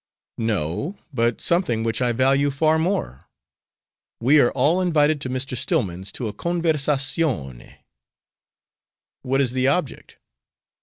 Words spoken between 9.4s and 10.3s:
is the object?"